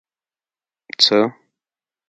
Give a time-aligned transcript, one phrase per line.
[1.01, 1.19] څه